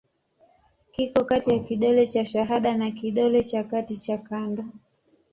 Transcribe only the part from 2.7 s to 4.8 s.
na kidole cha kati cha kando.